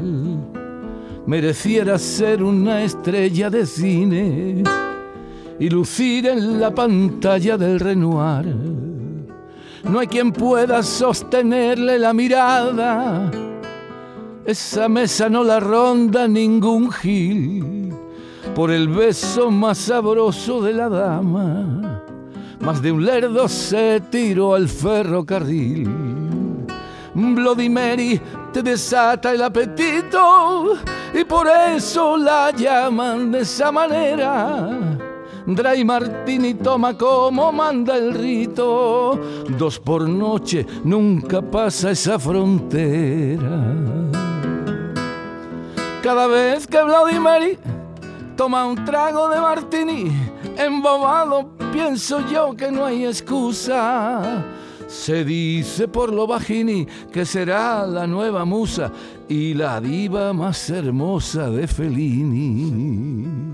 [1.27, 4.63] Mereciera ser una estrella de cine
[5.59, 8.55] y lucir en la pantalla del Renoir.
[9.83, 13.29] No hay quien pueda sostenerle la mirada.
[14.43, 17.93] Esa mesa no la ronda ningún gil
[18.55, 21.88] por el beso más sabroso de la dama.
[22.59, 25.89] Más de un lerdo se tiró al ferrocarril.
[27.13, 28.21] Bloody Mary
[28.53, 30.75] te desata el apetito
[31.13, 34.69] y por eso la llaman de esa manera.
[35.45, 39.19] Dry Martini toma como manda el rito.
[39.57, 43.73] Dos por noche nunca pasa esa frontera.
[46.03, 47.57] Cada vez que Bloody Mary
[48.35, 50.11] toma un trago de martini,
[50.59, 54.43] embobado pienso yo que no hay excusa.
[54.87, 58.91] Se dice por lo bajini que será la nueva musa
[59.27, 63.49] y la diva más hermosa de Fellini.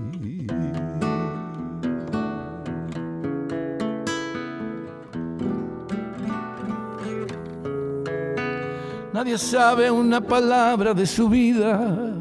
[9.12, 12.14] Nadie sabe una palabra de su vida,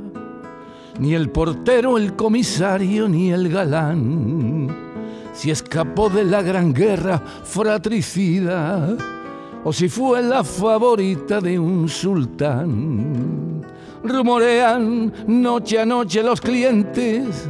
[1.00, 4.68] ni el portero, el comisario, ni el galán.
[5.34, 8.96] Si escapó de la gran guerra fratricida,
[9.64, 13.62] o si fue la favorita de un sultán.
[14.04, 17.50] Rumorean noche a noche los clientes,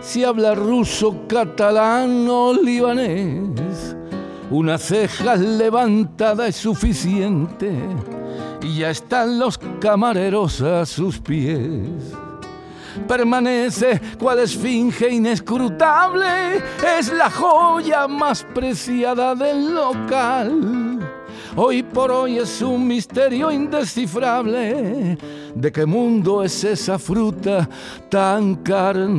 [0.00, 3.96] si habla ruso, catalán o libanés.
[4.50, 7.72] Una ceja levantada es suficiente
[8.62, 12.14] y ya están los camareros a sus pies.
[13.06, 16.62] Permanece cual esfinge inescrutable,
[16.98, 20.98] es la joya más preciada del local.
[21.56, 25.18] Hoy por hoy es un misterio indescifrable
[25.54, 27.68] de qué mundo es esa fruta
[28.08, 29.10] tan carnal.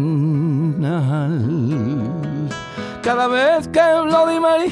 [3.01, 4.71] Cada vez que Bloody Mary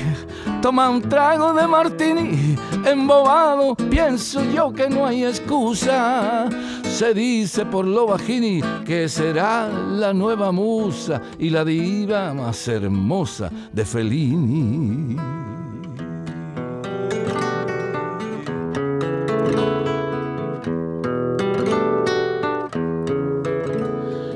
[0.62, 6.48] toma un trago de martini, embobado, pienso yo que no hay excusa.
[6.84, 13.50] Se dice por lo bajini que será la nueva musa y la diva más hermosa
[13.72, 15.16] de Fellini.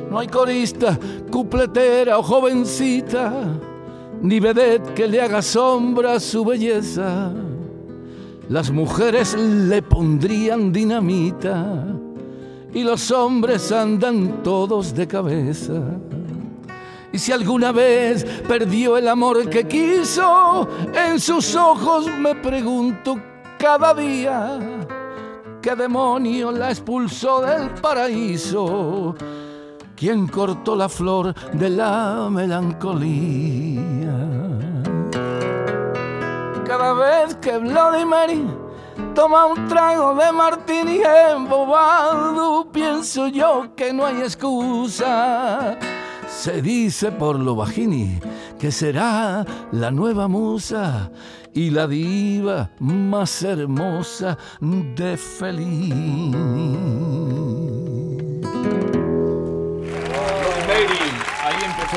[0.10, 0.98] No hay corista,
[1.32, 3.53] cupletera o jovencita,
[4.24, 7.32] ni vedette que le haga sombra su belleza.
[8.50, 11.86] Las mujeres le pondrían dinamita
[12.74, 15.82] y los hombres andan todos de cabeza.
[17.12, 23.20] Y si alguna vez perdió el amor que quiso, en sus ojos me pregunto
[23.60, 24.58] cada día.
[25.62, 29.16] ¿Qué demonio la expulsó del paraíso?
[29.96, 33.84] ¿Quién cortó la flor de la melancolía?
[36.66, 38.48] Cada vez que Bloody Mary
[39.14, 41.02] toma un trago de martini
[41.32, 45.78] embobado, pienso yo que no hay excusa.
[46.28, 48.20] Se dice por lo bajini
[48.60, 51.12] que será la nueva musa
[51.54, 55.94] y la diva más hermosa de Feliz.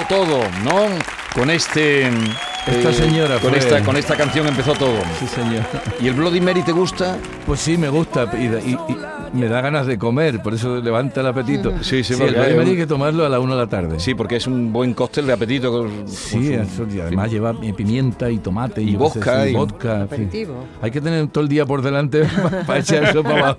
[0.09, 0.87] Todo, ¿no?
[1.35, 2.09] Con este...
[2.67, 4.99] Esta eh, señora con fue- esta, con esta canción empezó todo.
[5.21, 5.63] Sí, señor.
[6.01, 7.17] ¿Y el Bloody Mary te gusta?
[7.47, 8.97] Pues sí, me gusta y, y- y
[9.37, 11.73] me da ganas de comer, por eso levanta el apetito.
[11.83, 14.01] Sí, sí, el porque Bloody hay hay que tomarlo a la una de la tarde.
[14.01, 15.71] Sí, porque es un buen cóctel de apetito.
[15.71, 19.55] con- Sí, con su- eso, y además lleva pimienta y tomate y, vodka sí, y-
[19.55, 20.09] vodka.
[20.83, 22.25] Hay que tener todo el día por delante
[22.67, 23.59] para echar eso para abajo.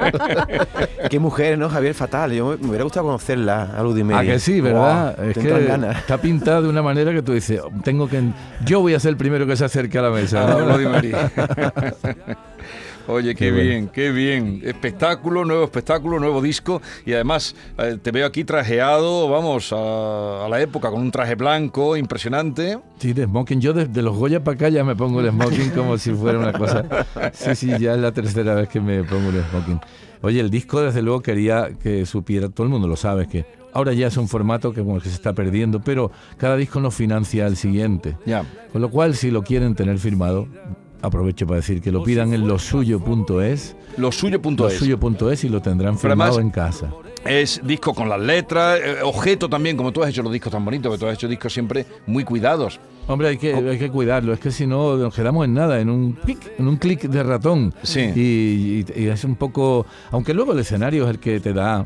[1.10, 1.70] Qué mujer, ¿no?
[1.70, 2.32] Javier Fatal.
[2.34, 5.24] Yo me, hubiera gustado conocerla a Ludi Ah, que sí, ¿verdad?
[5.26, 5.98] Es que ganas.
[5.98, 8.22] está pintada de una manera que tú dices, tengo que...
[8.66, 10.46] Yo voy a ser el primero que se acerque a la mesa.
[10.48, 10.78] ¿no?
[13.08, 14.62] Oye, qué, bien, qué bien.
[14.66, 16.82] Espectáculo, nuevo espectáculo, nuevo disco.
[17.06, 21.36] Y además eh, te veo aquí trajeado, vamos, a, a la época, con un traje
[21.36, 22.80] blanco impresionante.
[23.00, 23.62] Sí, de smoking.
[23.62, 26.52] Yo desde los Goya para acá ya me pongo el smoking como si fuera una
[26.52, 26.84] cosa.
[27.32, 29.80] Sí, sí, ya es la tercera vez que me pongo el smoking.
[30.22, 33.94] Oye, el disco desde luego quería que supiera, todo el mundo lo sabe, que ahora
[33.94, 38.18] ya es un formato que se está perdiendo, pero cada disco nos financia el siguiente.
[38.26, 38.44] Ya.
[38.74, 40.48] Con lo cual, si lo quieren tener firmado,
[41.02, 44.58] aprovecho para decir que lo pidan en losuyo.es, Lo suyo.es.
[44.58, 46.92] losuyo.es y lo tendrán además- firmado en casa.
[47.26, 50.64] Es disco con las letras, eh, objeto también, como tú has hecho los discos tan
[50.64, 52.80] bonitos, que tú has hecho discos siempre muy cuidados.
[53.08, 55.90] Hombre, hay que, hay que cuidarlo, es que si no nos quedamos en nada, en
[55.90, 57.74] un clic, en un clic de ratón.
[57.84, 58.02] Sí.
[58.16, 61.86] Y, y- y es un poco, aunque luego el escenario es el que te da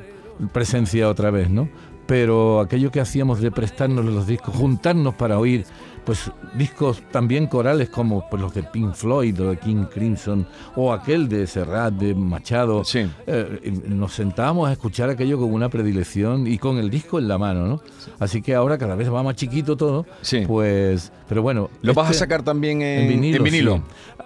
[0.52, 1.70] presencia otra vez, ¿no?
[2.08, 5.66] Pero aquello que hacíamos de prestarnos los discos, juntarnos para oír,
[6.06, 10.92] pues discos también corales como pues, los de Pink Floyd o de King Crimson o
[10.92, 12.84] aquel de Serrat, de Machado.
[12.84, 13.08] Sí.
[13.28, 17.38] Eh, nos sentábamos a escuchar aquello con una predilección y con el disco en la
[17.38, 17.82] mano, ¿no?
[18.20, 20.44] Así que ahora cada vez va más chiquito todo, Sí.
[20.48, 21.70] pues, pero bueno.
[21.82, 23.38] Lo vas a este- sacar también en, en vinilo.
[23.38, 23.84] en vinilo.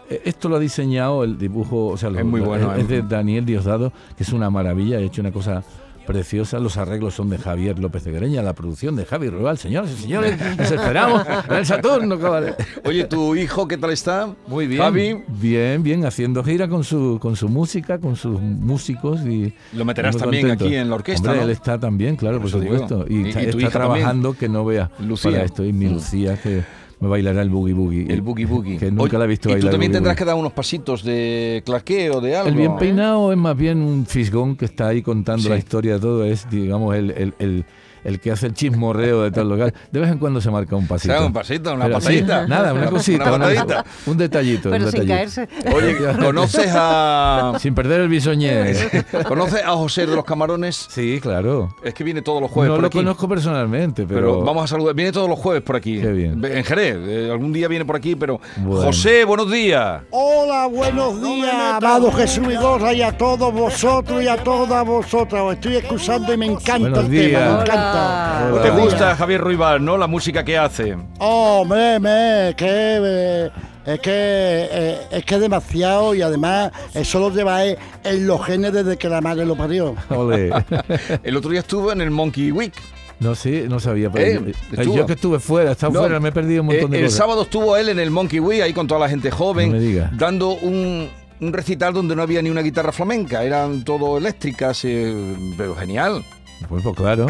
[0.09, 2.87] Eh, Esto lo ha diseñado el dibujo, o sea, lo- muy lo- bueno, es, es
[2.87, 5.63] de Daniel Diosdado, que es una maravilla, ha hecho una cosa
[6.05, 6.59] preciosa.
[6.59, 9.57] Los arreglos son de Javier López de Greña, la producción de Javi Rural.
[9.57, 12.55] Señoras y señores, nos esperamos en el Saturno, caballero.
[12.85, 14.33] Oye, ¿tu hijo qué tal está?
[14.47, 14.81] Muy bien.
[14.81, 19.53] Javi, Bien, bien, haciendo gira con su, con su música, con sus músicos y...
[19.73, 20.65] Lo meterás también contento.
[20.65, 21.43] aquí en la orquesta, Hombre, ¿no?
[21.45, 23.05] él está también, claro, por supuesto.
[23.09, 25.31] Y- Y, y está, trabajando que no vea Lucía.
[25.31, 25.63] para esto.
[25.65, 25.93] Y mi Mm.
[25.93, 26.63] Lucía, que
[26.99, 28.05] me bailará el boogie boogie.
[28.13, 28.77] el boogie boogie.
[28.77, 30.19] Que nunca Oye, la he visto Y bailar tú también boogie tendrás boogie.
[30.19, 32.49] que dar unos pasitos de claqueo, de algo.
[32.49, 32.75] El bien ¿eh?
[32.79, 35.49] peinado es más bien un fisgón que está ahí contando Sí.
[35.49, 36.23] la historia de todo.
[36.25, 37.65] Es, digamos, el, el, el,
[38.05, 39.73] el que hace el chismorreo de todo el local.
[39.91, 41.13] De vez en cuando se marca un pasito.
[41.13, 42.47] sea, un pasito, una Pero sí, patadita.
[42.47, 43.23] nada, una cosita.
[43.33, 43.85] Una patadita.
[44.05, 44.69] un detallito.
[44.69, 45.41] Pero un sin detallito.
[45.41, 45.75] caerse.
[45.75, 48.73] Oye, ¿conoces a Sin perder el bisoñé.
[49.27, 50.87] ¿conoces a José de los Camarones?
[50.89, 51.75] sí, claro.
[51.83, 52.97] Es que viene todos los jueves no por lo aquí.
[52.99, 54.93] conozco personalmente, pero, Pero vamos a saludar.
[54.95, 55.99] Viene todos los jueves por aquí.
[55.99, 56.43] Qué bien.
[56.45, 56.97] En Jerez.
[57.01, 58.39] eh, algún día viene por aquí, pero.
[58.57, 58.85] Bueno.
[58.85, 60.01] José, buenos días.
[60.11, 65.41] Hola, buenos días, amado Jesús Vigorra y a todos vosotros y a todas vosotras.
[65.41, 67.41] Os estoy escuchando y me encanta Buenos el tema, días.
[67.41, 67.61] me Hola.
[67.63, 67.94] encanta.
[67.95, 68.61] Hola.
[68.61, 69.15] ¿Te gusta.
[69.15, 69.97] Javier Ruibal, no?
[69.97, 70.95] La música que hace.
[71.19, 73.49] Hombre, me, que eh,
[73.85, 78.73] es que eh, es que es demasiado y además eso lo lleváis en los genes
[78.73, 79.95] desde que la madre lo parió.
[80.09, 80.51] Ole.
[81.23, 82.73] El otro día estuvo en el Monkey Week.
[83.19, 84.09] No, sí, no sabía.
[84.11, 84.95] pero Eh, yo- estuvo.
[84.97, 87.05] yo que estuve fuera, estaba No, fuera, me he perdido un montón Eh, de el
[87.05, 87.17] cosas.
[87.17, 89.81] sábado estuvo él en el Monkey Week, ahí con toda la gente joven, No me
[89.81, 90.11] digas.
[90.17, 95.33] dando un, un recital donde no había ni una guitarra flamenca, eran todo eléctricas, eh,
[95.57, 96.23] pero genial.
[96.67, 97.27] Pues, pues claro.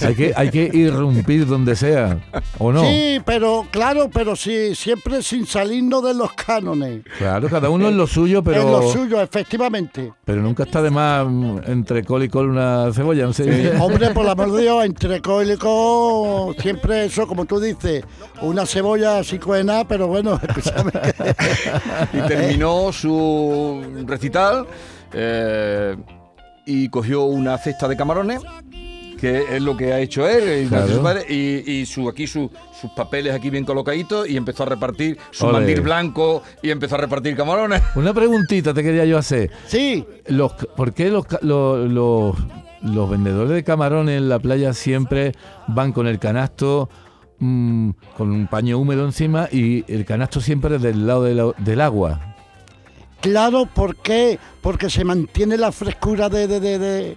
[0.00, 2.18] Hay que, hay que irrumpir donde sea,
[2.58, 2.82] ¿o no?
[2.82, 7.02] Sí, pero claro, pero sí, siempre sin salirnos de los cánones.
[7.18, 10.12] Claro, cada uno en lo suyo, pero, En lo suyo, efectivamente.
[10.24, 13.72] pero nunca está de más mm, entre col y col una cebolla, no sé.
[13.78, 18.04] Hombre, por el amor de Dios, entre col y col, siempre eso, como tú dices,
[18.42, 20.92] una cebolla así coena, pero bueno, escúchame.
[22.12, 24.66] Y terminó su recital
[25.12, 25.96] eh,
[26.66, 28.42] y cogió una cesta de camarones,
[29.18, 30.88] que es lo que ha hecho él, y, Claro.
[30.88, 32.50] su padre, y- y su, aquí su-
[32.80, 36.98] sus papeles aquí bien colocaditos, y empezó a repartir su mandil blanco y empezó a
[36.98, 37.82] repartir camarones.
[37.96, 39.50] Una preguntita te quería yo hacer.
[39.66, 42.36] Sí, Los, ¿Por qué los, los, los-
[42.80, 45.32] los vendedores de camarones en la playa siempre
[45.66, 46.88] van con el canasto
[47.40, 52.36] mm, con un paño húmedo encima y el canasto siempre del lado del, del agua?
[53.20, 54.38] Claro, ¿por qué?
[54.60, 57.16] Porque se mantiene la frescura de, de- de- de-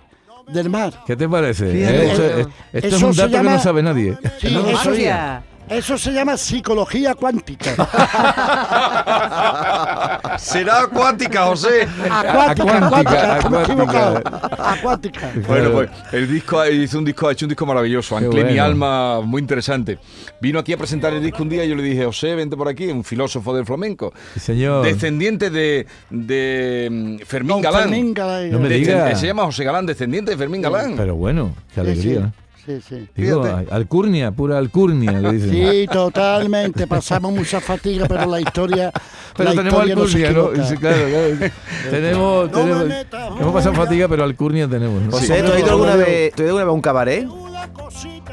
[0.53, 0.93] del mar.
[1.05, 1.65] ¿Qué te parece?
[1.71, 4.17] Eh, esto, Eh, esto es un dato que no sabe nadie.
[4.39, 5.43] Sí, No lo eso, sabía.
[5.69, 7.75] Eso se llama psicología cuántica.
[10.37, 11.87] Será acuática, José.
[12.09, 14.21] Acuática, Acuántica, acuática, acuática.
[14.57, 15.31] Acuática.
[15.47, 18.63] Bueno, pues el disco hizo un disco, ha hecho un disco maravilloso, mi bueno.
[18.63, 19.97] alma, muy interesante.
[20.41, 22.67] Vino aquí a presentar el disco un día y yo le dije, José, vente por
[22.67, 24.13] aquí, un filósofo del flamenco.
[24.33, 24.85] Sí, señor.
[24.85, 27.81] Descendiente de, de mm, Fermín Don Galán.
[27.89, 28.51] Fermín Galán.
[28.51, 29.15] No me diga.
[29.15, 30.95] Se llama José Galán, descendiente de Fermín Galán.
[30.97, 32.31] Pero bueno, qué Sí, alegría.
[32.65, 33.07] Sí, sí.
[33.15, 33.73] Digo, Fíjate.
[33.73, 35.49] alcurnia, pura alcurnia, le dicen.
[35.51, 36.85] Sí, totalmente.
[36.85, 38.91] Pasamos mucha fatiga, pero la historia.
[39.35, 40.79] Pero la tenemos historia alcurnia, ¿no?
[40.79, 41.51] claro, claro.
[41.89, 45.01] tenemos, No me tenemos- metas, hemos pasado fatiga, pero alcurnia tenemos.
[45.03, 45.11] ¿no?
[45.11, 47.27] José, ¿tú has ido alguna vez, ¿tú has ido alguna vez a un cabaret?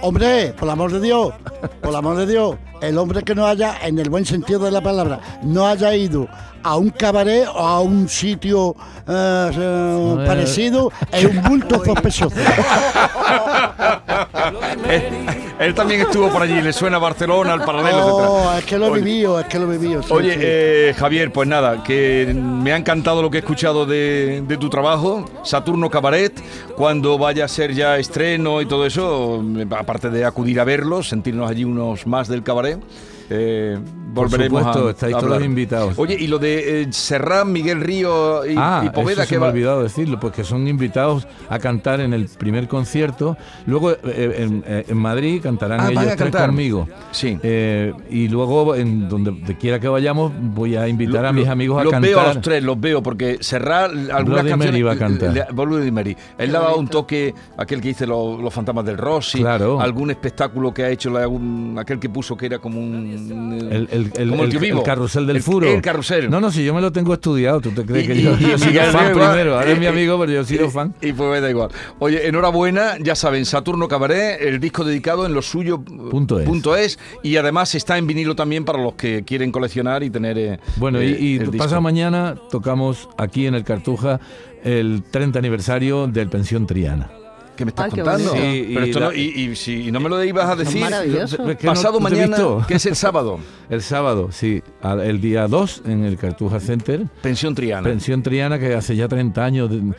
[0.01, 1.33] Hombre, por el amor de Dios,
[1.81, 4.71] por el amor de Dios, el hombre que no haya, en el buen sentido de
[4.71, 6.29] la palabra, no haya ido
[6.63, 8.75] a un cabaret o a un sitio
[9.07, 12.37] eh, eh, parecido, es un bulto sospechoso.
[14.89, 15.03] Él,
[15.59, 18.07] él también estuvo por allí, le suena Barcelona, al paralelo.
[18.07, 20.03] Oh, es que lo he vivido, es que lo he vivido.
[20.03, 20.41] sí, Oye, sí.
[20.43, 24.69] eh, Javier, pues nada, que me ha encantado lo que he escuchado de, de tu
[24.69, 26.33] trabajo, Saturno Cabaret,
[26.77, 29.43] cuando vaya a ser ya estreno y todo eso,
[29.77, 32.79] aparte de acudir a verlo, sentirnos allí unos más del cabaret.
[33.31, 33.79] Eh,
[34.15, 35.95] Por volveremos supuesto, a, estáis a todos invitados.
[35.99, 39.39] Oye, y lo de eh, Serrat, Miguel Río y, ah, y Poveda, eso se que
[39.39, 39.53] me ha va.
[39.53, 43.37] olvidado decirlo, porque son invitados a cantar en el primer concierto.
[43.67, 43.97] Luego eh,
[44.39, 46.47] en, eh, en Madrid cantarán Ah, ellos a tres cantar.
[46.49, 46.89] conmigo.
[47.11, 47.39] Sí.
[47.43, 51.47] Eh, y luego, en donde de quiera que vayamos, voy a invitar a Lo- mis
[51.47, 52.11] lo- amigos a los cantar.
[52.11, 54.67] veo a los tres, los veo, porque Serrat, algunas Bloody canciones...
[54.73, 55.33] Mary va a cantar.
[55.33, 56.17] le- Bloody Mary.
[56.39, 59.81] Él le ha dado un toque, aquel que dice los, los fantasmas del Rossi, Claro.
[59.81, 63.18] algún espectáculo que ha hecho, la- un- aquel que puso que era como un...
[63.19, 64.79] El, el- el- como el- vivo.
[64.79, 65.67] el carrusel del El- furo.
[65.69, 66.31] El, carrusel.
[66.31, 68.37] No, no, si yo me lo tengo estudiado, tú te crees Y- que y- yo,
[68.39, 69.55] y- yo he y sido Miguel fan primero.
[69.59, 70.95] Ahora es mi y- amigo, pero yo he sido y- fan.
[71.03, 71.71] Y pues me da igual.
[71.99, 76.47] Oye, enhorabuena, ya saben, Saturno Cabaret, el disco dedicado en lo suyo Punto es.
[76.47, 80.39] punto es, y además está en vinilo también para los que quieren coleccionar y tener
[80.39, 81.59] eh, Bueno, eh, y, y el disco.
[81.59, 84.21] pasado mañana tocamos aquí en el Cartuja
[84.65, 87.11] el 30 aniversario del Pensión Triana.
[87.59, 88.31] ¿Qué me estás Ay, contando?
[88.35, 90.81] Sí, Pero y esto la- no, y, y si no me lo ibas a decir,
[91.59, 92.37] que pasado no mañana,
[92.69, 97.05] que es el sábado, El sábado, sí, al- el día 2 en el Cartuja Center.
[97.21, 97.83] Pensión Triana.
[97.87, 99.69] Pensión Triana que hace ya 30 años.
[99.71, 99.95] de- en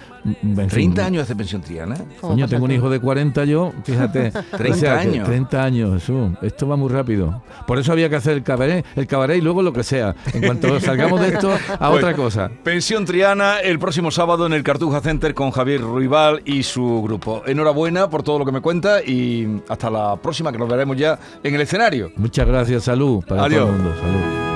[0.56, 1.96] fin, 30 años hace Pensión Triana.
[2.22, 4.32] Coño, tengo un hijo de 40 yo, fíjate.
[4.58, 5.28] 30 que años.
[5.28, 6.32] 30 años, Jesús.
[6.42, 7.44] Esto va muy rápido.
[7.68, 10.16] Por eso había que hacer el cabaret, el cabaret y luego lo que sea.
[10.34, 12.50] En cuanto salgamos de esto, a Pues, otra cosa.
[12.64, 17.44] Pensión Triana el próximo sábado en el Cartuja Center con Javier Ruibal y su grupo.
[17.50, 21.20] Enhorabuena por todo lo que me cuenta y hasta la próxima que nos veremos ya
[21.44, 22.12] en el escenario.
[22.16, 23.62] Muchas gracias, salud para Adiós.
[23.62, 23.96] todo el mundo.
[24.00, 24.50] Salud.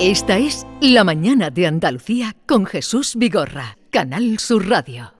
[0.00, 5.12] Esta es La mañana de Andalucía con Jesús Vigorra, Canal Sur Radio.